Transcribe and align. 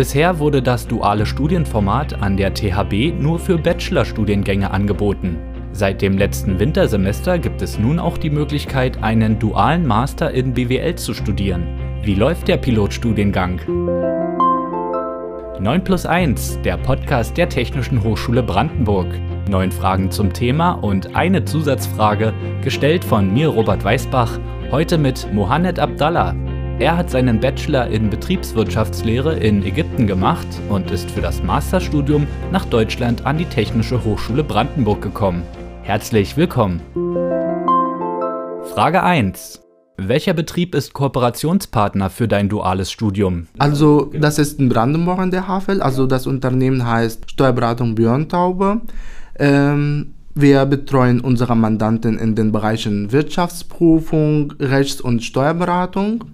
Bisher 0.00 0.38
wurde 0.38 0.62
das 0.62 0.88
duale 0.88 1.26
Studienformat 1.26 2.22
an 2.22 2.38
der 2.38 2.54
THB 2.54 3.12
nur 3.20 3.38
für 3.38 3.58
Bachelorstudiengänge 3.58 4.70
angeboten. 4.70 5.36
Seit 5.72 6.00
dem 6.00 6.16
letzten 6.16 6.58
Wintersemester 6.58 7.38
gibt 7.38 7.60
es 7.60 7.78
nun 7.78 7.98
auch 7.98 8.16
die 8.16 8.30
Möglichkeit, 8.30 9.02
einen 9.02 9.38
dualen 9.38 9.86
Master 9.86 10.30
in 10.30 10.54
BWL 10.54 10.94
zu 10.94 11.12
studieren. 11.12 11.66
Wie 12.02 12.14
läuft 12.14 12.48
der 12.48 12.56
Pilotstudiengang? 12.56 13.60
9 15.60 15.84
plus 15.84 16.06
1, 16.06 16.60
der 16.64 16.78
Podcast 16.78 17.36
der 17.36 17.50
Technischen 17.50 18.02
Hochschule 18.02 18.42
Brandenburg. 18.42 19.08
Neun 19.50 19.70
Fragen 19.70 20.10
zum 20.10 20.32
Thema 20.32 20.70
und 20.70 21.14
eine 21.14 21.44
Zusatzfrage, 21.44 22.32
gestellt 22.64 23.04
von 23.04 23.34
mir, 23.34 23.48
Robert 23.48 23.84
Weißbach, 23.84 24.38
heute 24.70 24.96
mit 24.96 25.30
Mohamed 25.30 25.78
Abdallah. 25.78 26.34
Er 26.80 26.96
hat 26.96 27.10
seinen 27.10 27.40
Bachelor 27.40 27.88
in 27.88 28.08
Betriebswirtschaftslehre 28.08 29.36
in 29.36 29.62
Ägypten 29.62 30.06
gemacht 30.06 30.46
und 30.70 30.90
ist 30.90 31.10
für 31.10 31.20
das 31.20 31.42
Masterstudium 31.42 32.26
nach 32.52 32.64
Deutschland 32.64 33.26
an 33.26 33.36
die 33.36 33.44
Technische 33.44 34.02
Hochschule 34.02 34.42
Brandenburg 34.42 35.02
gekommen. 35.02 35.42
Herzlich 35.82 36.38
willkommen. 36.38 36.80
Frage 38.72 39.02
1. 39.02 39.60
Welcher 39.98 40.32
Betrieb 40.32 40.74
ist 40.74 40.94
Kooperationspartner 40.94 42.08
für 42.08 42.26
dein 42.26 42.48
duales 42.48 42.90
Studium? 42.90 43.48
Also, 43.58 44.10
das 44.18 44.38
ist 44.38 44.58
in 44.58 44.70
Brandenburg 44.70 45.18
an 45.18 45.30
der 45.30 45.48
Havel. 45.48 45.82
Also, 45.82 46.06
das 46.06 46.26
Unternehmen 46.26 46.86
heißt 46.86 47.30
Steuerberatung 47.30 47.94
Björn 47.94 48.30
Taube. 48.30 48.80
Ähm, 49.38 50.14
wir 50.34 50.64
betreuen 50.64 51.20
unsere 51.20 51.54
Mandanten 51.56 52.18
in 52.18 52.34
den 52.34 52.52
Bereichen 52.52 53.12
Wirtschaftsprüfung, 53.12 54.54
Rechts- 54.58 55.02
und 55.02 55.22
Steuerberatung. 55.22 56.24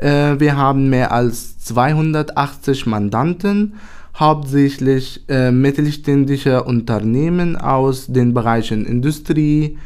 Äh, 0.00 0.40
wir 0.40 0.56
haben 0.56 0.88
mehr 0.88 1.12
als 1.12 1.58
280 1.58 2.86
Mandanten, 2.86 3.74
hauptsächlich 4.18 5.24
äh, 5.28 5.50
mittelständische 5.50 6.64
Unternehmen 6.64 7.56
aus 7.56 8.06
den 8.06 8.32
Bereichen 8.32 8.86
Industrie, 8.86 9.78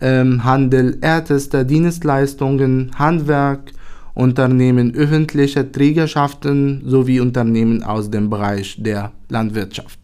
ähm, 0.00 0.44
Handel, 0.44 0.98
Erdeste, 1.02 1.66
Dienstleistungen, 1.66 2.92
Handwerk, 2.98 3.72
Unternehmen 4.14 4.94
öffentlicher 4.94 5.70
Trägerschaften 5.70 6.82
sowie 6.84 7.20
Unternehmen 7.20 7.82
aus 7.82 8.10
dem 8.10 8.30
Bereich 8.30 8.76
der 8.78 9.12
Landwirtschaft. 9.28 9.98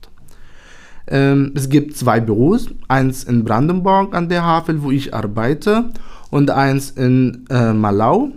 Ähm, 1.07 1.53
es 1.55 1.69
gibt 1.69 1.97
zwei 1.97 2.21
Büros, 2.21 2.69
eins 2.89 3.25
in 3.25 3.45
Brandenburg 3.45 4.15
an 4.15 4.29
der 4.29 4.45
Havel, 4.45 4.83
wo 4.83 4.91
ich 4.91 5.15
arbeite, 5.15 5.91
und 6.31 6.51
eins 6.51 6.91
in 6.91 7.45
äh, 7.51 7.73
Malau. 7.73 8.31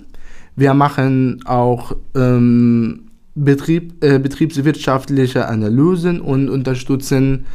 Wir 0.58 0.74
machen 0.74 1.40
auch 1.46 1.96
ähm, 2.16 3.12
Betrieb, 3.36 4.04
äh, 4.04 4.18
betriebswirtschaftliche 4.18 5.48
Analysen 5.48 6.20
und 6.20 6.50
unterstützen 6.50 7.46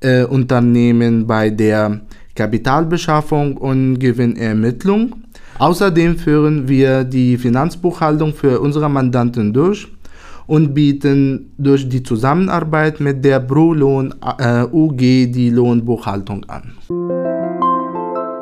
äh, 0.00 0.24
Unternehmen 0.24 1.26
bei 1.26 1.48
der 1.48 2.02
Kapitalbeschaffung 2.34 3.56
und 3.56 3.98
Gewinnermittlung. 3.98 5.14
Außerdem 5.58 6.18
führen 6.18 6.68
wir 6.68 7.04
die 7.04 7.38
Finanzbuchhaltung 7.38 8.34
für 8.34 8.60
unsere 8.60 8.90
Mandanten 8.90 9.54
durch 9.54 9.88
und 10.46 10.74
bieten 10.74 11.54
durch 11.56 11.88
die 11.88 12.02
Zusammenarbeit 12.02 13.00
mit 13.00 13.24
der 13.24 13.40
ProLohn 13.40 14.14
äh, 14.38 14.64
UG 14.70 14.98
die 14.98 15.48
Lohnbuchhaltung 15.48 16.44
an. 16.44 16.74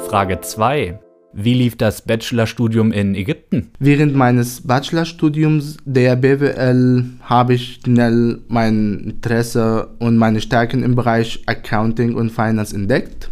Frage 0.08 0.40
2. 0.40 0.98
Wie 1.34 1.54
lief 1.54 1.76
das 1.76 2.02
Bachelorstudium 2.02 2.92
in 2.92 3.14
Ägypten? 3.14 3.68
Während 3.78 4.14
meines 4.14 4.60
Bachelorstudiums 4.60 5.78
der 5.84 6.16
BWL 6.16 7.04
habe 7.22 7.54
ich 7.54 7.80
schnell 7.82 8.40
mein 8.48 9.14
Interesse 9.14 9.88
und 9.98 10.18
meine 10.18 10.42
Stärken 10.42 10.82
im 10.82 10.94
Bereich 10.94 11.42
Accounting 11.46 12.14
und 12.14 12.30
Finance 12.30 12.76
entdeckt. 12.76 13.30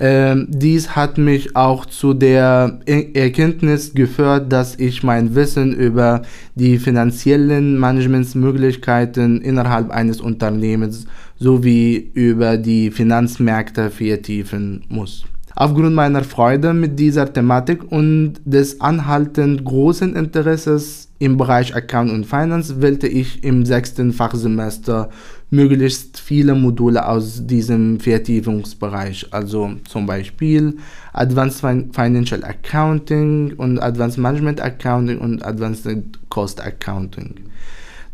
Ähm, 0.00 0.46
dies 0.48 0.94
hat 0.94 1.18
mich 1.18 1.56
auch 1.56 1.84
zu 1.84 2.14
der 2.14 2.78
Erkenntnis 2.86 3.92
geführt, 3.94 4.52
dass 4.52 4.78
ich 4.78 5.02
mein 5.02 5.34
Wissen 5.34 5.74
über 5.74 6.22
die 6.54 6.78
finanziellen 6.78 7.76
Managementsmöglichkeiten 7.78 9.42
innerhalb 9.42 9.90
eines 9.90 10.20
Unternehmens 10.20 11.06
sowie 11.38 12.10
über 12.14 12.56
die 12.56 12.90
Finanzmärkte 12.92 13.90
vertiefen 13.90 14.84
muss. 14.88 15.24
Aufgrund 15.60 15.92
meiner 15.92 16.22
Freude 16.22 16.72
mit 16.72 17.00
dieser 17.00 17.32
Thematik 17.32 17.90
und 17.90 18.34
des 18.44 18.80
anhaltend 18.80 19.64
großen 19.64 20.14
Interesses 20.14 21.08
im 21.18 21.36
Bereich 21.36 21.74
Account 21.74 22.12
und 22.12 22.26
Finance 22.26 22.80
wählte 22.80 23.08
ich 23.08 23.42
im 23.42 23.66
sechsten 23.66 24.12
Fachsemester 24.12 25.10
möglichst 25.50 26.20
viele 26.20 26.54
Module 26.54 27.08
aus 27.08 27.44
diesem 27.44 27.98
Vertiefungsbereich, 27.98 29.26
also 29.32 29.72
zum 29.88 30.06
Beispiel 30.06 30.76
Advanced 31.12 31.58
Financial 31.58 32.44
Accounting 32.44 33.54
und 33.54 33.80
Advanced 33.80 34.18
Management 34.18 34.60
Accounting 34.60 35.18
und 35.18 35.44
Advanced 35.44 35.88
Cost 36.28 36.64
Accounting. 36.64 37.34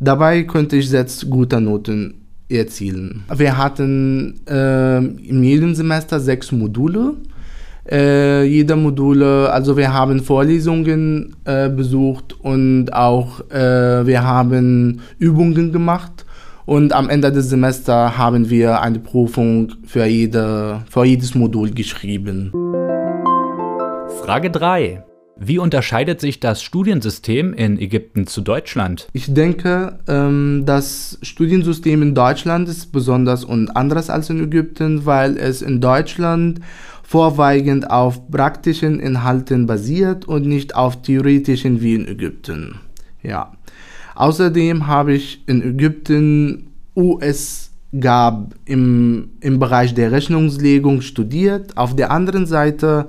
Dabei 0.00 0.44
konnte 0.44 0.76
ich 0.76 0.88
sechs 0.88 1.28
gute 1.28 1.60
Noten 1.60 2.14
erzielen. 2.48 3.24
Wir 3.36 3.58
hatten 3.58 4.40
äh, 4.48 4.96
in 4.96 5.42
jedem 5.42 5.74
Semester 5.74 6.20
sechs 6.20 6.50
Module 6.50 7.16
äh, 7.90 8.44
jeder 8.44 8.76
Module. 8.76 9.50
Also 9.50 9.76
wir 9.76 9.92
haben 9.92 10.20
Vorlesungen 10.20 11.36
äh, 11.44 11.68
besucht 11.68 12.34
und 12.40 12.92
auch 12.92 13.40
äh, 13.50 14.06
wir 14.06 14.22
haben 14.22 15.00
Übungen 15.18 15.72
gemacht. 15.72 16.24
Und 16.66 16.94
am 16.94 17.10
Ende 17.10 17.30
des 17.30 17.50
Semesters 17.50 18.16
haben 18.16 18.48
wir 18.48 18.80
eine 18.80 18.98
Prüfung 18.98 19.72
für, 19.86 20.06
jede, 20.06 20.82
für 20.88 21.04
jedes 21.04 21.34
Modul 21.34 21.70
geschrieben. 21.70 22.52
Frage 24.22 24.50
3. 24.50 25.04
Wie 25.36 25.58
unterscheidet 25.58 26.20
sich 26.20 26.38
das 26.38 26.62
Studiensystem 26.62 27.52
in 27.54 27.78
Ägypten 27.78 28.28
zu 28.28 28.40
Deutschland? 28.40 29.08
Ich 29.12 29.34
denke, 29.34 29.98
ähm, 30.06 30.62
das 30.64 31.18
Studiensystem 31.22 32.02
in 32.02 32.14
Deutschland 32.14 32.68
ist 32.68 32.92
besonders 32.92 33.44
und 33.44 33.76
anders 33.76 34.10
als 34.10 34.30
in 34.30 34.42
Ägypten, 34.42 35.06
weil 35.06 35.36
es 35.36 35.60
in 35.60 35.80
Deutschland 35.80 36.60
vorwiegend 37.04 37.90
auf 37.90 38.30
praktischen 38.30 38.98
Inhalten 38.98 39.66
basiert 39.66 40.24
und 40.24 40.46
nicht 40.46 40.74
auf 40.74 41.02
theoretischen 41.02 41.80
wie 41.82 41.94
in 41.94 42.08
Ägypten. 42.08 42.80
Ja. 43.22 43.52
Außerdem 44.16 44.86
habe 44.86 45.14
ich 45.14 45.46
in 45.46 45.62
Ägypten 45.62 46.72
US 46.96 47.70
gab 48.00 48.54
im, 48.64 49.30
im 49.40 49.58
Bereich 49.58 49.94
der 49.94 50.12
Rechnungslegung 50.12 51.02
studiert. 51.02 51.76
Auf 51.76 51.94
der 51.94 52.10
anderen 52.10 52.46
Seite 52.46 53.08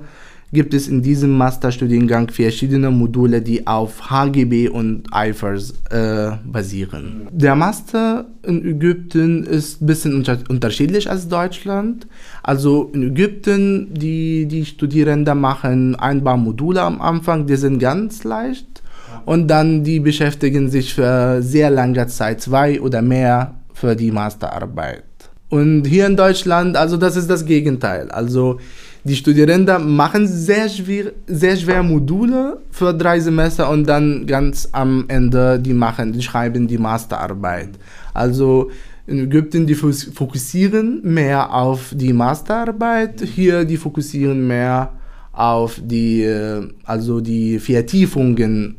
gibt 0.56 0.72
es 0.72 0.88
in 0.88 1.02
diesem 1.02 1.32
Masterstudiengang 1.36 2.30
verschiedene 2.30 2.90
Module, 2.90 3.42
die 3.42 3.66
auf 3.66 4.10
HGB 4.10 4.68
und 4.70 5.04
IFRS 5.14 5.74
äh, 5.90 6.32
basieren. 6.44 7.28
Der 7.30 7.54
Master 7.54 8.24
in 8.42 8.64
Ägypten 8.64 9.44
ist 9.44 9.82
ein 9.82 9.86
bisschen 9.86 10.14
unter 10.14 10.38
unterschiedlich 10.48 11.10
als 11.10 11.28
Deutschland. 11.28 12.06
Also 12.42 12.90
in 12.94 13.02
Ägypten, 13.10 13.92
die, 13.92 14.46
die 14.46 14.64
Studierenden 14.64 15.38
machen 15.38 15.94
ein 15.94 16.24
paar 16.24 16.38
Module 16.38 16.80
am 16.80 17.02
Anfang, 17.02 17.46
die 17.46 17.56
sind 17.56 17.78
ganz 17.78 18.24
leicht. 18.24 18.82
Und 19.26 19.48
dann 19.48 19.84
die 19.84 20.00
beschäftigen 20.00 20.70
sich 20.70 20.94
für 20.94 21.42
sehr 21.42 21.68
lange 21.68 22.06
Zeit, 22.06 22.40
zwei 22.40 22.80
oder 22.80 23.02
mehr, 23.02 23.56
für 23.74 23.94
die 23.94 24.10
Masterarbeit. 24.10 25.04
Und 25.48 25.86
hier 25.86 26.06
in 26.06 26.16
Deutschland, 26.16 26.76
also 26.76 26.96
das 26.96 27.16
ist 27.16 27.30
das 27.30 27.44
Gegenteil. 27.44 28.10
Also 28.10 28.58
die 29.04 29.14
Studierenden 29.14 29.94
machen 29.94 30.26
sehr 30.26 30.68
schwer, 30.68 31.12
sehr 31.28 31.56
schwer 31.56 31.84
Module 31.84 32.58
für 32.72 32.92
drei 32.92 33.20
Semester 33.20 33.70
und 33.70 33.84
dann 33.84 34.26
ganz 34.26 34.68
am 34.72 35.04
Ende 35.06 35.60
die 35.60 35.74
machen, 35.74 36.12
die 36.12 36.22
schreiben 36.22 36.66
die 36.66 36.78
Masterarbeit. 36.78 37.70
Also 38.12 38.70
in 39.06 39.20
Ägypten 39.20 39.68
die 39.68 39.76
fokussieren 39.76 41.00
mehr 41.04 41.54
auf 41.54 41.92
die 41.94 42.12
Masterarbeit, 42.12 43.20
hier 43.20 43.64
die 43.64 43.76
fokussieren 43.76 44.48
mehr 44.48 44.92
auf 45.32 45.80
die 45.80 46.24
äh, 46.24 46.68
also 46.84 47.20
die 47.20 47.60
Vertiefungen. 47.60 48.76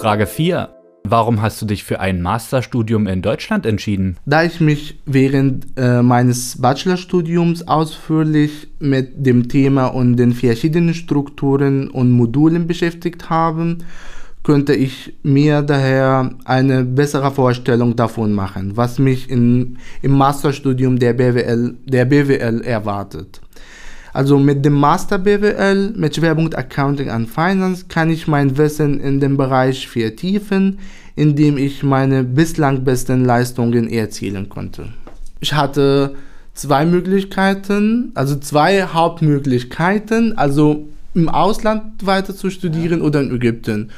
Frage 0.00 0.26
4. 0.26 0.79
Warum 1.04 1.42
hast 1.42 1.60
du 1.60 1.66
dich 1.66 1.82
für 1.82 1.98
ein 2.00 2.22
Masterstudium 2.22 3.06
in 3.06 3.22
Deutschland 3.22 3.66
entschieden? 3.66 4.16
Da 4.26 4.44
ich 4.44 4.60
mich 4.60 5.00
während 5.06 5.66
äh, 5.76 6.02
meines 6.02 6.60
Bachelorstudiums 6.60 7.66
ausführlich 7.66 8.68
mit 8.78 9.26
dem 9.26 9.48
Thema 9.48 9.86
und 9.86 10.16
den 10.16 10.32
verschiedenen 10.32 10.94
Strukturen 10.94 11.88
und 11.88 12.12
Modulen 12.12 12.66
beschäftigt 12.66 13.28
habe, 13.28 13.78
könnte 14.42 14.74
ich 14.74 15.14
mir 15.22 15.62
daher 15.62 16.30
eine 16.44 16.84
bessere 16.84 17.30
Vorstellung 17.30 17.96
davon 17.96 18.32
machen, 18.32 18.76
was 18.76 18.98
mich 18.98 19.28
in, 19.30 19.78
im 20.02 20.12
Masterstudium 20.12 20.98
der 20.98 21.12
BWL, 21.12 21.76
der 21.84 22.04
BWL 22.04 22.62
erwartet. 22.62 23.40
Also 24.12 24.38
mit 24.38 24.64
dem 24.64 24.74
Master 24.74 25.18
BWL 25.18 25.92
mit 25.96 26.16
Schwerpunkt 26.16 26.56
Accounting 26.56 27.10
and 27.10 27.28
Finance 27.28 27.86
kann 27.88 28.10
ich 28.10 28.26
mein 28.26 28.56
Wissen 28.58 29.00
in 29.00 29.20
dem 29.20 29.36
Bereich 29.36 29.88
vertiefen, 29.88 30.78
indem 31.14 31.56
ich 31.58 31.82
meine 31.82 32.24
bislang 32.24 32.82
besten 32.84 33.24
Leistungen 33.24 33.88
erzielen 33.88 34.48
konnte. 34.48 34.88
Ich 35.40 35.54
hatte 35.54 36.14
zwei 36.54 36.84
Möglichkeiten, 36.84 38.12
also 38.14 38.36
zwei 38.36 38.82
Hauptmöglichkeiten, 38.82 40.36
also 40.36 40.88
im 41.14 41.28
Ausland 41.28 42.06
weiter 42.06 42.34
zu 42.34 42.50
studieren 42.50 43.02
oder 43.02 43.20
in 43.20 43.34
Ägypten. 43.34 43.90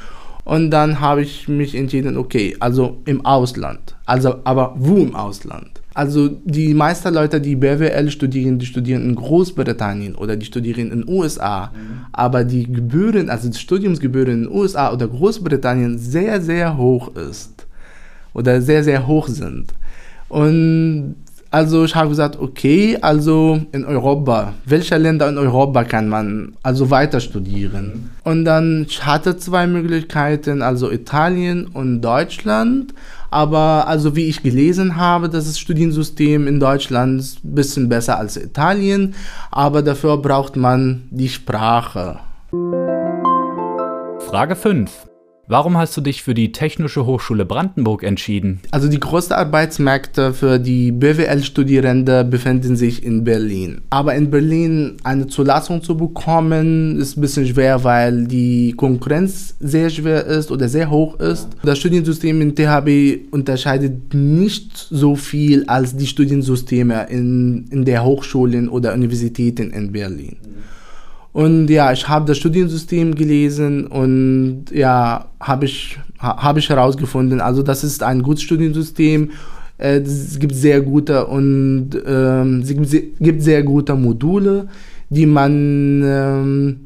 Und 0.45 0.71
dann 0.71 0.99
habe 0.99 1.21
ich 1.21 1.47
mich 1.47 1.75
entschieden, 1.75 2.17
okay, 2.17 2.55
also 2.59 3.01
im 3.05 3.25
Ausland. 3.25 3.95
Also, 4.05 4.35
aber 4.43 4.75
wo 4.77 4.97
im 4.97 5.15
Ausland? 5.15 5.82
Also 5.93 6.29
die 6.43 6.73
meisten 6.73 7.13
Leute, 7.13 7.39
die 7.39 7.55
BWL 7.55 8.09
studieren, 8.09 8.57
die 8.57 8.65
studieren 8.65 9.03
in 9.03 9.15
Großbritannien 9.15 10.15
oder 10.15 10.35
die 10.35 10.45
studieren 10.45 10.91
in 10.91 11.01
den 11.01 11.07
USA. 11.07 11.67
Mhm. 11.67 12.05
Aber 12.11 12.43
die 12.43 12.71
Gebühren, 12.71 13.29
also 13.29 13.49
die 13.49 13.57
Studiumsgebühren 13.57 14.33
in 14.33 14.43
den 14.43 14.51
USA 14.51 14.91
oder 14.91 15.07
Großbritannien 15.07 15.97
sehr, 15.97 16.41
sehr 16.41 16.77
hoch 16.77 17.15
ist. 17.15 17.67
Oder 18.33 18.61
sehr, 18.61 18.83
sehr 18.83 19.05
hoch 19.05 19.27
sind. 19.27 19.73
Und 20.27 21.15
also 21.53 21.85
ich 21.85 21.93
habe 21.93 22.09
gesagt, 22.09 22.39
okay, 22.39 22.97
also 22.99 23.61
in 23.71 23.85
Europa, 23.85 24.55
welche 24.65 24.97
Länder 24.97 25.29
in 25.29 25.37
Europa 25.37 25.83
kann 25.83 26.09
man 26.09 26.53
also 26.63 26.89
weiter 26.89 27.19
studieren? 27.19 28.09
Und 28.23 28.43
dann 28.45 28.87
ich 28.89 29.05
hatte 29.05 29.37
zwei 29.37 29.67
Möglichkeiten, 29.67 30.63
also 30.63 30.89
Italien 30.91 31.67
und 31.67 32.01
Deutschland. 32.01 32.95
Aber 33.33 33.87
also 33.87 34.15
wie 34.15 34.29
ich 34.29 34.43
gelesen 34.43 34.95
habe, 34.95 35.27
das 35.27 35.47
ist 35.47 35.59
Studiensystem 35.59 36.45
in 36.45 36.59
Deutschland 36.59 37.19
ein 37.43 37.55
bisschen 37.55 37.89
besser 37.89 38.19
als 38.19 38.37
Italien, 38.37 39.15
aber 39.49 39.81
dafür 39.81 40.17
braucht 40.17 40.55
man 40.55 41.07
die 41.09 41.29
Sprache. 41.29 42.19
Frage 44.29 44.55
5. 44.55 44.91
Warum 45.45 45.77
hast 45.77 45.97
du 45.97 45.99
dich 45.99 46.23
für 46.23 46.33
die 46.33 46.53
Technische 46.53 47.05
Hochschule 47.05 47.43
Brandenburg 47.43 48.03
entschieden? 48.03 48.61
Also 48.71 48.87
die 48.87 48.99
größten 48.99 49.35
Arbeitsmärkte 49.35 50.33
für 50.33 50.57
die 50.57 50.93
BWL-Studierende 50.93 52.23
befinden 52.23 52.77
sich 52.77 53.03
in 53.03 53.25
Berlin. 53.25 53.81
Aber 53.89 54.15
in 54.15 54.31
Berlin 54.31 54.95
eine 55.03 55.27
Zulassung 55.27 55.83
zu 55.83 55.97
bekommen, 55.97 56.97
ist 56.97 57.17
ein 57.17 57.21
bisschen 57.21 57.45
schwer, 57.45 57.83
weil 57.83 58.25
die 58.25 58.71
Konkurrenz 58.71 59.55
sehr 59.59 59.89
schwer 59.89 60.25
ist 60.25 60.49
oder 60.49 60.69
sehr 60.69 60.89
hoch 60.89 61.19
ist. 61.19 61.49
Das 61.61 61.77
Studiensystem 61.77 62.39
in 62.39 62.55
THB 62.55 63.33
unterscheidet 63.33 64.13
nicht 64.13 64.77
so 64.89 65.17
viel 65.17 65.65
als 65.65 65.97
die 65.97 66.07
Studiensysteme 66.07 67.07
in, 67.09 67.65
in 67.69 67.83
der 67.83 68.05
Hochschulen 68.05 68.69
oder 68.69 68.93
Universitäten 68.93 69.71
in 69.71 69.91
Berlin. 69.91 70.37
Und 71.33 71.67
ja, 71.67 71.91
ich 71.91 72.07
habe 72.07 72.25
das 72.25 72.37
Studiensystem 72.37 73.15
gelesen 73.15 73.87
und 73.87 74.65
ja, 74.71 75.25
habe 75.39 75.65
ich, 75.65 75.99
hab 76.19 76.57
ich 76.57 76.69
herausgefunden, 76.69 77.41
also 77.41 77.63
das 77.63 77.83
ist 77.83 78.03
ein 78.03 78.21
gutes 78.21 78.43
Studiensystem. 78.43 79.31
Äh, 79.79 79.97
es 80.01 80.37
gibt 80.37 80.53
sehr 80.53 80.81
gute 80.81 81.25
und 81.25 81.89
ähm, 82.05 82.59
es 82.61 82.69
gibt, 82.69 83.19
gibt 83.19 83.41
sehr 83.41 83.63
gute 83.63 83.95
Module, 83.95 84.67
die 85.09 85.25
man, 85.25 86.03
ähm, 86.05 86.79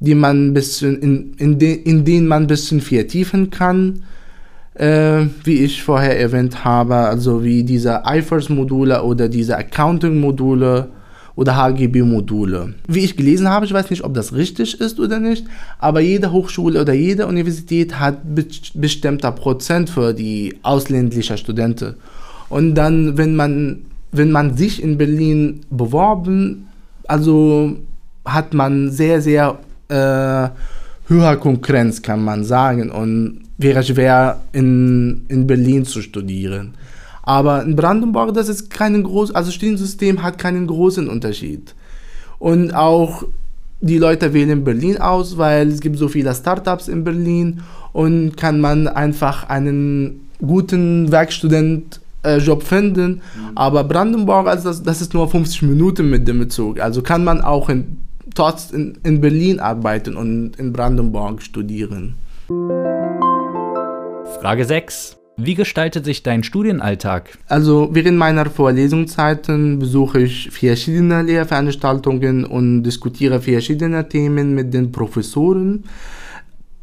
die 0.00 0.16
man 0.16 0.52
bisschen 0.52 1.00
in, 1.00 1.34
in, 1.38 1.58
de, 1.58 1.72
in 1.72 2.04
denen 2.04 2.26
man 2.26 2.42
ein 2.42 2.48
bisschen 2.48 2.80
vertiefen 2.80 3.50
kann. 3.50 4.02
Äh, 4.74 5.28
wie 5.44 5.64
ich 5.64 5.82
vorher 5.82 6.20
erwähnt 6.20 6.64
habe, 6.64 6.96
also 6.96 7.42
wie 7.42 7.62
diese 7.62 8.02
IFRS-Module 8.04 9.02
oder 9.02 9.26
diese 9.26 9.56
Accounting-Module 9.56 10.88
oder 11.36 11.54
HGB-Module. 11.54 12.74
Wie 12.88 13.04
ich 13.04 13.16
gelesen 13.16 13.48
habe, 13.48 13.66
ich 13.66 13.72
weiß 13.72 13.90
nicht, 13.90 14.02
ob 14.02 14.14
das 14.14 14.32
richtig 14.32 14.80
ist 14.80 14.98
oder 14.98 15.20
nicht, 15.20 15.44
aber 15.78 16.00
jede 16.00 16.32
Hochschule 16.32 16.80
oder 16.80 16.94
jede 16.94 17.26
Universität 17.26 18.00
hat 18.00 18.22
bestimmter 18.74 19.30
Prozent 19.32 19.90
für 19.90 20.14
die 20.14 20.56
ausländischen 20.62 21.36
Studenten. 21.36 21.94
Und 22.48 22.74
dann, 22.74 23.18
wenn 23.18 23.36
man, 23.36 23.82
wenn 24.12 24.32
man 24.32 24.56
sich 24.56 24.82
in 24.82 24.96
Berlin 24.96 25.60
beworben, 25.70 26.68
also 27.06 27.76
hat 28.24 28.54
man 28.54 28.90
sehr, 28.90 29.20
sehr 29.20 29.58
äh, 29.88 30.48
höhere 31.08 31.36
Konkurrenz, 31.38 32.00
kann 32.00 32.24
man 32.24 32.44
sagen, 32.44 32.90
und 32.90 33.42
wäre 33.58 33.82
schwer 33.82 34.40
in, 34.52 35.22
in 35.28 35.46
Berlin 35.46 35.84
zu 35.84 36.00
studieren. 36.02 36.74
Aber 37.26 37.62
in 37.62 37.74
Brandenburg, 37.74 38.32
das 38.34 38.48
ist 38.48 38.70
keinen 38.70 39.02
großen, 39.02 39.34
also 39.34 39.50
Studiensystem 39.50 40.22
hat 40.22 40.38
keinen 40.38 40.68
großen 40.68 41.08
Unterschied. 41.08 41.74
Und 42.38 42.72
auch 42.72 43.24
die 43.80 43.98
Leute 43.98 44.32
wählen 44.32 44.62
Berlin 44.64 44.98
aus, 44.98 45.36
weil 45.36 45.68
es 45.68 45.80
gibt 45.80 45.98
so 45.98 46.08
viele 46.08 46.32
Startups 46.34 46.86
in 46.88 47.02
Berlin 47.02 47.62
und 47.92 48.36
kann 48.36 48.60
man 48.60 48.86
einfach 48.86 49.48
einen 49.48 50.28
guten 50.38 51.10
Werkstudent 51.10 52.00
äh, 52.22 52.38
Job 52.38 52.62
finden. 52.62 53.14
Mhm. 53.14 53.20
Aber 53.56 53.82
Brandenburg, 53.82 54.46
also 54.46 54.68
das, 54.68 54.84
das 54.84 55.00
ist 55.00 55.12
nur 55.12 55.28
50 55.28 55.62
Minuten 55.62 56.08
mit 56.08 56.28
dem 56.28 56.48
Zug. 56.48 56.78
Also 56.78 57.02
kann 57.02 57.24
man 57.24 57.40
auch 57.40 57.68
in, 57.68 57.98
trotz 58.36 58.70
in, 58.70 58.98
in 59.02 59.20
Berlin 59.20 59.58
arbeiten 59.58 60.16
und 60.16 60.54
in 60.58 60.72
Brandenburg 60.72 61.42
studieren. 61.42 62.14
Frage 64.40 64.64
6. 64.64 65.16
Wie 65.38 65.54
gestaltet 65.54 66.06
sich 66.06 66.22
dein 66.22 66.42
Studienalltag? 66.42 67.36
Also 67.46 67.90
während 67.92 68.16
meiner 68.16 68.46
Vorlesungszeiten 68.46 69.78
besuche 69.78 70.22
ich 70.22 70.50
verschiedene 70.50 71.20
Lehrveranstaltungen 71.20 72.46
und 72.46 72.82
diskutiere 72.84 73.42
verschiedene 73.42 74.08
Themen 74.08 74.54
mit 74.54 74.72
den 74.72 74.92
Professoren. 74.92 75.84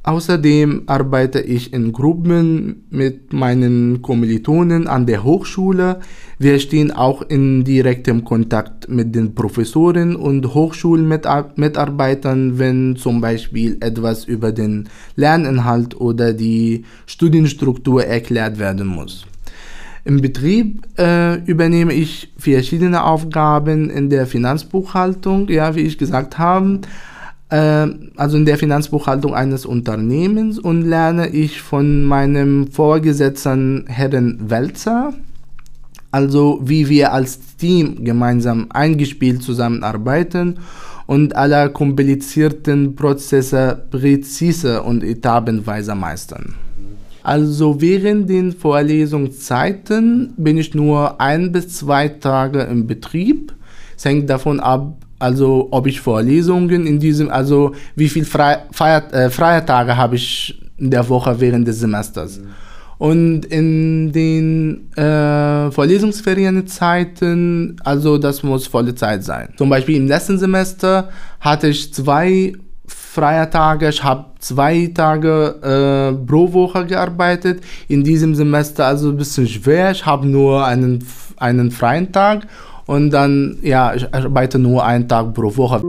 Außerdem 0.05 0.83
arbeite 0.87 1.39
ich 1.39 1.71
in 1.71 1.93
Gruppen 1.93 2.83
mit 2.89 3.31
meinen 3.31 4.01
Kommilitonen 4.01 4.89
an 4.89 5.05
der 5.05 5.23
Hochschule. 5.23 6.01
Wir 6.37 6.59
stehen 6.59 6.91
auch 6.91 7.21
in 7.21 7.63
direktem 7.63 8.25
Kontakt 8.25 8.89
mit 8.89 9.15
den 9.15 9.33
Professoren 9.33 10.17
und 10.17 10.53
Hochschulmitarbeitern, 10.53 12.59
wenn 12.59 12.97
zum 12.97 13.21
Beispiel 13.21 13.77
etwas 13.79 14.25
über 14.25 14.51
den 14.51 14.89
Lerninhalt 15.15 15.95
oder 16.01 16.33
die 16.33 16.83
Studienstruktur 17.05 18.03
erklärt 18.03 18.59
werden 18.59 18.87
muss. 18.87 19.25
Im 20.03 20.19
Betrieb 20.19 20.85
äh, 20.99 21.35
übernehme 21.45 21.93
ich 21.93 22.33
verschiedene 22.37 23.05
Aufgaben 23.05 23.89
in 23.89 24.09
der 24.09 24.27
Finanzbuchhaltung, 24.27 25.47
ja, 25.47 25.75
wie 25.75 25.83
ich 25.83 25.97
gesagt 25.97 26.37
habe 26.37 26.81
also 27.53 28.37
in 28.37 28.45
der 28.45 28.57
Finanzbuchhaltung 28.57 29.35
eines 29.35 29.65
Unternehmens 29.65 30.57
und 30.57 30.81
lerne 30.81 31.29
ich 31.29 31.61
von 31.61 32.03
meinem 32.03 32.67
Vorgesetzten 32.67 33.85
Herrn 33.87 34.39
Welzer, 34.49 35.13
also 36.11 36.61
wie 36.63 36.89
wir 36.89 37.13
als 37.13 37.55
Team 37.57 38.03
gemeinsam 38.03 38.67
eingespielt 38.69 39.43
zusammenarbeiten 39.43 40.59
und 41.05 41.35
alle 41.35 41.69
komplizierten 41.69 42.95
Prozesse 42.95 43.83
präzise 43.91 44.81
und 44.81 45.03
etappenweise 45.03 45.93
meistern. 45.93 46.55
Also 47.21 47.79
während 47.79 48.29
den 48.29 48.51
Vorlesungszeiten 48.51 50.33
bin 50.37 50.57
ich 50.57 50.73
nur 50.73 51.21
ein 51.21 51.51
bis 51.51 51.69
zwei 51.69 52.07
Tage 52.07 52.61
im 52.61 52.87
Betrieb. 52.87 53.53
Es 53.95 54.05
hängt 54.05 54.29
davon 54.29 54.59
ab, 54.59 55.02
also 55.23 55.69
ob 55.71 55.87
ich 55.87 55.99
Vorlesungen 56.01 56.85
in 56.85 56.99
diesem, 56.99 57.29
also 57.29 57.73
wie 57.95 58.09
viele 58.09 58.25
Fre 58.25 58.63
Feier, 58.71 59.01
äh, 59.13 59.29
Feiertage 59.29 59.95
habe 59.95 60.17
ich 60.17 60.59
in 60.77 60.91
der 60.91 61.07
Woche 61.07 61.39
während 61.39 61.65
des 61.67 61.79
Semesters. 61.79 62.39
Mhm. 62.39 62.47
Und 62.97 63.45
in 63.45 64.11
den 64.11 64.91
äh, 64.95 65.71
Vorlesungsferienzeiten, 65.71 67.77
also 67.83 68.17
das 68.17 68.43
muss 68.43 68.67
volle 68.67 68.93
Zeit 68.95 69.23
sein. 69.23 69.53
Zum 69.57 69.69
Beispiel 69.69 69.95
im 69.95 70.07
letzten 70.07 70.37
Semester 70.37 71.07
hatte 71.39 71.69
ich 71.69 71.93
zwei 71.93 72.51
freie 72.85 73.49
Tage, 73.49 73.87
ich 73.89 74.03
habe 74.03 74.25
zwei 74.39 74.91
Tage 74.93 75.55
äh, 75.61 76.11
pro 76.25 76.51
Woche 76.51 76.85
gearbeitet. 76.85 77.63
In 77.87 78.03
diesem 78.03 78.35
Semester 78.35 78.87
also 78.87 79.07
ein 79.09 79.15
bisschen 79.17 79.47
schwer, 79.47 79.91
ich 79.91 80.05
habe 80.05 80.27
nur 80.27 80.65
einen, 80.65 81.05
einen 81.37 81.71
freien 81.71 82.11
Tag 82.11 82.45
und 82.85 83.11
dann, 83.11 83.57
ja, 83.61 83.93
ich 83.93 84.13
arbeite 84.13 84.59
nur 84.59 84.85
einen 84.85 85.07
Tag 85.07 85.33
pro 85.33 85.55
Woche. 85.55 85.81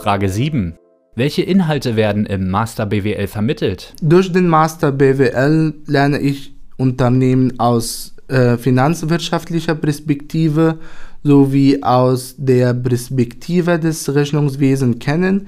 Frage 0.00 0.28
7. 0.28 0.76
Welche 1.16 1.42
Inhalte 1.42 1.96
werden 1.96 2.24
im 2.26 2.48
Master 2.50 2.86
BWL 2.86 3.26
vermittelt? 3.26 3.94
Durch 4.00 4.32
den 4.32 4.46
Master 4.48 4.92
BWL 4.92 5.74
lerne 5.86 6.18
ich 6.20 6.54
Unternehmen 6.76 7.58
aus 7.58 8.14
äh, 8.28 8.56
finanzwirtschaftlicher 8.56 9.74
Perspektive 9.74 10.78
sowie 11.22 11.82
aus 11.82 12.34
der 12.38 12.72
Perspektive 12.72 13.78
des 13.78 14.14
Rechnungswesens 14.14 14.98
kennen 14.98 15.46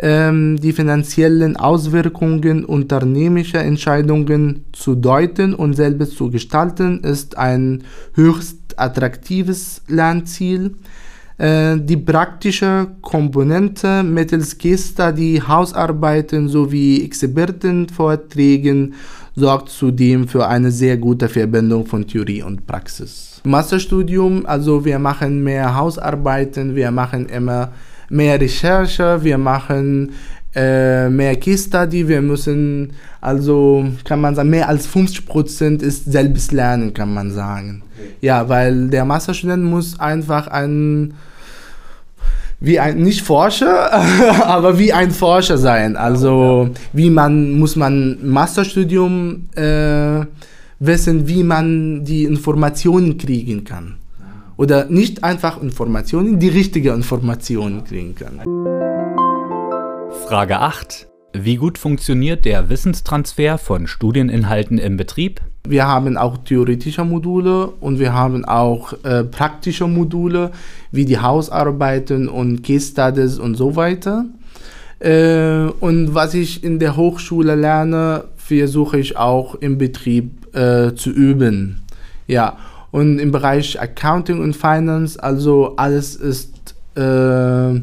ähm, 0.00 0.58
die 0.58 0.72
finanziellen 0.72 1.56
Auswirkungen 1.56 2.64
unternehmischer 2.64 3.62
Entscheidungen 3.62 4.64
zu 4.72 4.94
deuten 4.94 5.54
und 5.54 5.74
selbst 5.74 6.16
zu 6.16 6.30
gestalten, 6.30 7.00
ist 7.00 7.36
ein 7.36 7.84
höchst 8.14 8.59
attraktives 8.78 9.82
Lernziel. 9.88 10.76
Äh, 11.38 11.78
die 11.78 11.96
praktische 11.96 12.88
Komponente 13.00 14.02
mittels 14.02 14.58
Gesta, 14.58 15.10
die 15.10 15.40
Hausarbeiten 15.40 16.48
sowie 16.48 17.02
Expertenvorträgen 17.04 18.94
sorgt 19.34 19.70
zudem 19.70 20.28
für 20.28 20.46
eine 20.46 20.70
sehr 20.70 20.96
gute 20.98 21.28
Verbindung 21.28 21.86
von 21.86 22.06
Theorie 22.06 22.42
und 22.42 22.66
Praxis. 22.66 23.40
Masterstudium, 23.44 24.44
also 24.44 24.84
wir 24.84 24.98
machen 24.98 25.42
mehr 25.42 25.74
Hausarbeiten, 25.74 26.76
wir 26.76 26.90
machen 26.90 27.26
immer 27.26 27.72
mehr 28.10 28.38
Recherche, 28.38 29.20
wir 29.22 29.38
machen 29.38 30.12
äh, 30.54 31.08
mehr 31.08 31.36
Case 31.36 31.68
Study, 31.68 32.06
wir 32.06 32.20
müssen 32.20 32.92
also, 33.20 33.86
kann 34.04 34.20
man 34.20 34.34
sagen, 34.34 34.50
mehr 34.50 34.68
als 34.68 34.88
50% 34.88 35.82
ist 35.82 36.10
Selbstlernen, 36.10 36.92
kann 36.92 37.14
man 37.14 37.30
sagen. 37.30 37.82
Ja, 38.20 38.48
weil 38.48 38.88
der 38.88 39.04
Masterstudent 39.04 39.64
muss 39.64 39.98
einfach 39.98 40.46
ein 40.46 41.14
wie 42.60 42.78
ein, 42.78 42.98
nicht 42.98 43.22
Forscher, 43.22 43.92
aber 44.46 44.78
wie 44.78 44.92
ein 44.92 45.10
Forscher 45.10 45.58
sein. 45.58 45.96
Also 45.96 46.70
wie 46.92 47.10
man, 47.10 47.58
muss 47.58 47.74
man 47.74 48.18
Masterstudium 48.22 49.48
äh, 49.56 50.26
wissen, 50.78 51.26
wie 51.26 51.42
man 51.42 52.04
die 52.04 52.24
Informationen 52.24 53.16
kriegen 53.16 53.64
kann. 53.64 53.96
Oder 54.56 54.84
nicht 54.86 55.24
einfach 55.24 55.62
Informationen, 55.62 56.38
die 56.38 56.48
richtige 56.48 56.92
Informationen 56.92 57.82
kriegen 57.84 58.14
kann. 58.14 58.40
Frage 60.26 60.60
8. 60.60 61.08
Wie 61.32 61.56
gut 61.56 61.78
funktioniert 61.78 62.44
der 62.44 62.68
Wissenstransfer 62.68 63.56
von 63.56 63.86
Studieninhalten 63.86 64.76
im 64.76 64.98
Betrieb? 64.98 65.40
Wir 65.68 65.86
haben 65.86 66.16
auch 66.16 66.38
theoretische 66.38 67.04
Module 67.04 67.68
und 67.80 67.98
wir 67.98 68.14
haben 68.14 68.44
auch 68.44 68.94
äh, 69.04 69.24
praktische 69.24 69.86
Module 69.86 70.52
wie 70.90 71.04
die 71.04 71.18
Hausarbeiten 71.18 72.28
und 72.28 72.62
Case 72.62 72.92
Studies 72.92 73.38
und 73.38 73.56
so 73.56 73.76
weiter. 73.76 74.24
Äh, 75.00 75.66
und 75.80 76.14
was 76.14 76.34
ich 76.34 76.64
in 76.64 76.78
der 76.78 76.96
Hochschule 76.96 77.54
lerne, 77.54 78.24
versuche 78.36 78.98
ich 78.98 79.16
auch 79.16 79.54
im 79.54 79.78
Betrieb 79.78 80.54
äh, 80.56 80.94
zu 80.94 81.10
üben. 81.10 81.82
Ja, 82.26 82.56
und 82.90 83.18
im 83.18 83.30
Bereich 83.30 83.80
Accounting 83.80 84.40
und 84.40 84.56
Finance, 84.56 85.22
also 85.22 85.76
alles 85.76 86.16
ist 86.16 86.74
äh, 86.96 87.80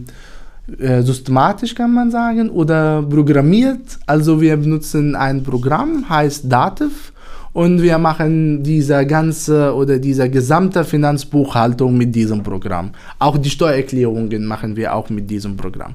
systematisch, 0.67 1.73
kann 1.73 1.93
man 1.93 2.11
sagen, 2.11 2.49
oder 2.49 3.01
programmiert. 3.01 3.99
Also 4.05 4.41
wir 4.41 4.57
benutzen 4.57 5.15
ein 5.15 5.43
Programm, 5.43 6.09
heißt 6.09 6.51
Dativ 6.51 7.13
und 7.53 7.81
wir 7.81 7.97
machen 7.97 8.63
diese 8.63 9.05
ganze 9.05 9.73
oder 9.73 9.97
diese 9.97 10.29
gesamte 10.29 10.83
Finanzbuchhaltung 10.83 11.97
mit 11.97 12.13
diesem 12.13 12.43
Programm. 12.43 12.91
Auch 13.17 13.37
die 13.37 13.49
Steuererklärungen 13.49 14.45
machen 14.45 14.75
wir 14.75 14.93
auch 14.93 15.09
mit 15.09 15.29
diesem 15.29 15.55
Programm. 15.55 15.93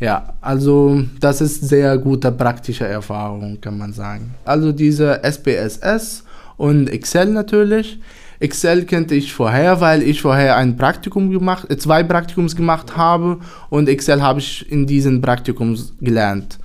Ja, 0.00 0.34
also 0.40 1.02
das 1.20 1.40
ist 1.40 1.68
sehr 1.68 1.96
gute 1.98 2.32
praktische 2.32 2.86
Erfahrung, 2.86 3.58
kann 3.60 3.78
man 3.78 3.92
sagen. 3.92 4.34
Also 4.44 4.72
diese 4.72 5.22
SPSS 5.22 6.24
und 6.56 6.88
Excel 6.88 7.26
natürlich. 7.26 7.98
Excel 8.40 8.84
kannte 8.84 9.14
ich 9.14 9.32
vorher, 9.32 9.80
weil 9.80 10.02
ich 10.02 10.20
vorher 10.20 10.56
ein 10.56 10.76
Praktikum 10.76 11.30
gemacht, 11.30 11.70
äh, 11.70 11.76
zwei 11.76 12.02
Praktikums 12.02 12.56
gemacht 12.56 12.96
habe 12.96 13.38
und 13.70 13.88
Excel 13.88 14.22
habe 14.22 14.40
ich 14.40 14.70
in 14.70 14.86
diesen 14.86 15.20
Praktikums 15.20 15.94
gelernt. 16.00 16.58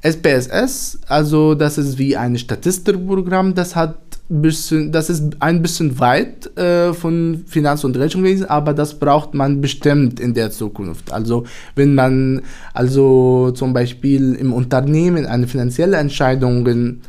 SPSS, 0.00 1.00
also 1.08 1.54
das 1.54 1.76
ist 1.76 1.98
wie 1.98 2.16
ein 2.16 2.38
Statistikprogramm, 2.38 3.54
das 3.54 3.74
hat 3.74 3.96
bisschen, 4.28 4.92
das 4.92 5.08
ist 5.08 5.40
ein 5.40 5.62
bisschen 5.62 5.98
weit 5.98 6.56
äh, 6.58 6.92
von 6.92 7.44
Finanz- 7.46 7.84
und 7.84 7.96
Rechnungswesen, 7.96 8.46
aber 8.46 8.74
das 8.74 8.98
braucht 8.98 9.34
man 9.34 9.60
bestimmt 9.60 10.20
in 10.20 10.34
der 10.34 10.50
Zukunft. 10.50 11.12
Also 11.12 11.44
wenn 11.74 11.94
man 11.94 12.42
also 12.74 13.50
zum 13.52 13.72
Beispiel 13.72 14.34
im 14.34 14.52
Unternehmen 14.52 15.24
eine 15.26 15.46
finanzielle 15.46 15.96
Entscheidung 15.96 17.00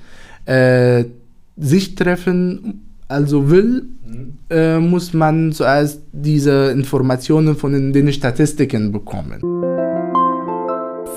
äh, 0.45 1.05
sich 1.57 1.95
treffen 1.95 2.88
also 3.09 3.49
will, 3.49 3.89
mhm. 4.05 4.37
äh, 4.49 4.79
muss 4.79 5.13
man 5.13 5.51
zuerst 5.51 6.03
diese 6.13 6.71
Informationen 6.71 7.55
von 7.55 7.73
den, 7.73 7.91
den 7.91 8.13
Statistiken 8.13 8.91
bekommen. 8.91 9.41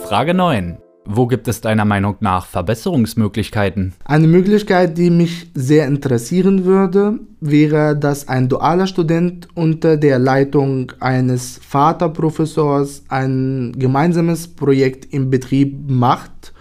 Frage 0.05 0.35
9. 0.35 0.79
Wo 1.05 1.27
gibt 1.27 1.49
es 1.49 1.61
deiner 1.61 1.85
Meinung 1.85 2.17
nach 2.21 2.47
Verbesserungsmöglichkeiten? 2.47 3.93
Eine 4.05 4.29
Möglichkeit, 4.29 4.97
die 4.97 5.11
mich 5.11 5.51
sehr 5.53 5.87
interessieren 5.87 6.65
würde, 6.65 7.19
wäre, 7.41 7.97
dass 7.97 8.29
ein 8.29 8.49
dualer 8.49 8.87
Student 8.87 9.49
unter 9.55 9.97
der 9.97 10.21
Leitung 10.21 10.93
eines 11.01 11.59
Vaterprofessors 11.59 13.03
ein 13.09 13.73
gemeinsames 13.77 14.47
Projekt 14.47 15.13
im 15.13 15.29
Betrieb 15.29 15.91
macht 15.91 16.53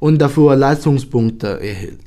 und 0.00 0.20
dafür 0.20 0.56
Leistungspunkte 0.56 1.60
erhält. 1.60 2.03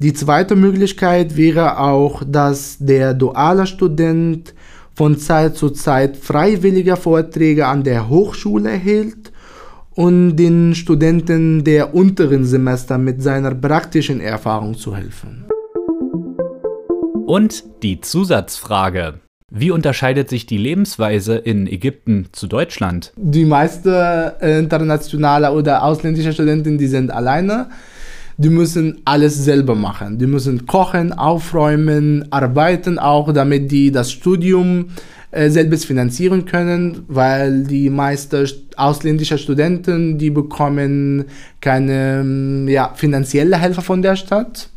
Die 0.00 0.12
zweite 0.12 0.54
Möglichkeit 0.54 1.36
wäre 1.36 1.80
auch, 1.80 2.22
dass 2.24 2.76
der 2.78 3.14
duale 3.14 3.66
Student 3.66 4.54
von 4.94 5.18
Zeit 5.18 5.56
zu 5.56 5.70
Zeit 5.70 6.16
freiwillige 6.16 6.94
Vorträge 6.96 7.66
an 7.66 7.82
der 7.82 8.08
Hochschule 8.08 8.70
erhält 8.70 9.32
und 9.96 10.36
den 10.36 10.76
Studenten 10.76 11.64
der 11.64 11.94
unteren 11.94 12.44
Semester 12.44 12.96
mit 12.96 13.20
seiner 13.24 13.52
praktischen 13.56 14.20
Erfahrung 14.20 14.76
zu 14.76 14.94
helfen. 14.94 15.46
Und 17.26 17.64
die 17.82 18.00
Zusatzfrage. 18.00 19.14
Wie 19.50 19.72
unterscheidet 19.72 20.28
sich 20.28 20.46
die 20.46 20.58
Lebensweise 20.58 21.36
in 21.36 21.66
Ägypten 21.66 22.28
zu 22.30 22.46
Deutschland? 22.46 23.12
Die 23.16 23.44
meisten 23.44 23.88
äh, 23.88 24.58
internationale 24.60 25.50
oder 25.50 25.82
ausländische 25.82 26.32
Studenten, 26.32 26.78
die 26.78 26.86
sind 26.86 27.10
alleine. 27.10 27.68
Die 28.40 28.50
müssen 28.50 29.00
alles 29.04 29.44
selber 29.44 29.74
machen. 29.74 30.16
Die 30.18 30.26
müssen 30.26 30.64
kochen, 30.64 31.12
aufräumen, 31.12 32.30
arbeiten 32.30 32.98
auch, 32.98 33.32
damit 33.32 33.70
die 33.70 33.90
das 33.90 34.12
Studium 34.12 34.90
äh, 35.30 35.50
selbst 35.50 35.84
finanzieren 35.84 36.46
können, 36.46 37.02
weil 37.08 37.64
die 37.64 37.90
meisten 37.90 38.48
ausländischen 38.76 39.36
Studenten, 39.36 40.16
die 40.16 40.30
bekommen 40.30 41.24
keine 41.60 42.20
ähm, 42.20 42.66
ja, 42.66 42.92
finanzielle 42.94 43.60
Hilfe 43.60 43.82
von 43.82 44.00
der 44.00 44.16
Stadt. 44.16 44.70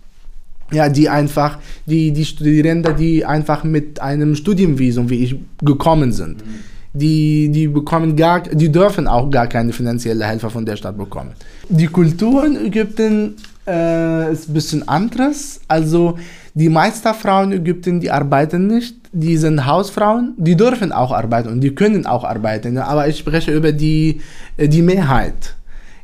Ja, 0.74 0.90
die 0.90 1.08
einfach, 1.08 1.60
die, 1.86 2.12
die 2.12 2.26
Studierenden, 2.26 2.96
die 2.98 3.24
einfach 3.24 3.64
mit 3.64 4.02
einem 4.02 4.36
Studienvisum 4.36 5.10
wie 5.10 5.24
ich 5.24 5.36
gekommen 5.62 6.12
sind. 6.12 6.44
Die, 6.94 7.50
die 7.50 7.68
bekommen 7.68 8.18
gar, 8.18 8.42
die 8.42 8.70
dürfen 8.70 9.08
auch 9.08 9.30
gar 9.30 9.48
keine 9.48 9.72
finanzielle 9.72 10.28
Hilfe 10.28 10.50
von 10.50 10.66
der 10.66 10.76
Stadt 10.76 10.98
bekommen. 10.98 11.32
Die 11.70 11.88
Kultur 11.88 12.46
in 12.46 12.66
Ägypten 12.66 13.36
äh, 13.68 14.32
ist 14.32 14.50
ein 14.50 14.54
bisschen 14.54 14.88
anderes. 14.88 15.62
Also 15.68 16.18
die 16.54 16.70
meisten 16.70 17.14
Frauen 17.14 17.52
in 17.52 17.60
Ägypten, 17.60 18.00
die 18.00 18.12
arbeiten 18.12 18.68
nicht 18.68 19.02
die 19.12 19.38
sind 19.38 19.66
Hausfrauen, 19.66 20.34
die 20.38 20.56
dürfen 20.56 20.92
auch 20.92 21.12
arbeiten 21.12 21.50
und 21.50 21.62
die 21.62 21.76
können 21.76 22.06
auch 22.06 22.24
arbeiten, 22.24 22.78
aber 22.78 23.08
ich 23.08 23.18
spreche 23.18 23.52
über 23.52 23.72
die, 23.72 24.22
äh, 24.58 24.68
die 24.68 24.82
Mehrheit. 24.82 25.56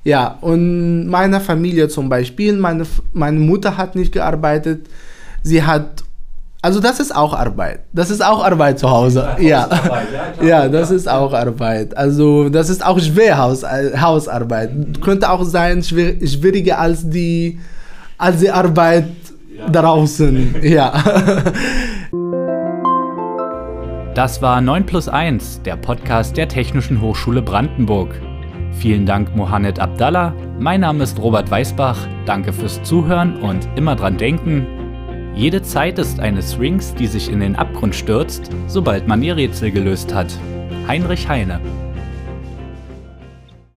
Ja, 0.04 0.38
und 0.42 1.08
meine 1.08 1.42
Familie 1.42 1.90
zum 1.90 2.10
Beispiel, 2.10 2.56
meine, 2.58 2.86
meine 3.14 3.40
Mutter 3.40 3.78
hat 3.78 3.96
nicht 3.96 4.12
gearbeitet, 4.12 4.88
sie 5.44 5.64
hat, 5.64 6.04
also 6.68 6.82
das 6.82 7.00
ist 7.00 7.16
auch 7.16 7.34
Arbeit, 7.34 7.80
das 7.94 8.10
ist 8.10 8.22
auch 8.22 8.44
Arbeit 8.44 8.78
zu 8.78 8.90
Hause, 8.90 9.26
ja, 9.40 9.70
ja, 10.42 10.68
das 10.68 10.92
ist 10.92 11.08
auch 11.08 11.32
Arbeit, 11.32 11.96
also 11.96 12.50
das 12.50 12.70
ist 12.70 12.86
auch 12.86 13.00
schwer 13.00 13.38
Haus, 13.38 13.64
äh, 13.64 13.98
Hausarbeit, 13.98 14.72
könnte 15.00 15.30
auch 15.30 15.46
sein 15.46 15.82
schwer, 15.82 16.16
schwieriger 16.28 16.78
als 16.80 17.10
die, 17.10 17.58
als 18.18 18.42
die 18.42 18.52
Arbeit 18.52 19.06
ja. 19.58 19.70
draußen, 19.70 20.56
ja. 20.62 20.92
Das 24.14 24.42
war 24.42 24.60
9 24.60 24.86
plus 24.86 25.08
1, 25.08 25.62
der 25.64 25.78
Podcast 25.78 26.36
der 26.36 26.50
Technischen 26.50 27.00
Hochschule 27.00 27.42
Brandenburg. 27.42 28.10
Vielen 28.74 29.06
Dank, 29.06 29.34
Mohamed 29.38 29.80
Abdallah. 29.80 30.34
Mein 30.60 30.82
Name 30.82 31.06
ist 31.06 31.18
Robert 31.18 31.50
Weißbach. 31.50 31.98
Danke 32.26 32.52
fürs 32.52 32.84
Zuhören 32.84 33.38
und 33.38 33.70
immer 33.78 33.96
dran 33.96 34.18
denken. 34.18 34.77
Jede 35.38 35.62
Zeit 35.62 36.00
ist 36.00 36.20
eine 36.20 36.42
Sphinx, 36.42 36.96
die 36.96 37.06
sich 37.06 37.30
in 37.30 37.42
den 37.42 37.56
Abgrund 37.56 37.94
stürzt, 37.94 38.50
sobald 38.66 39.08
man 39.08 39.22
ihr 39.22 39.36
Rätsel 39.36 39.70
gelöst 39.70 40.12
hat. 40.12 40.36
Heinrich 40.88 41.30
Heine 41.30 41.62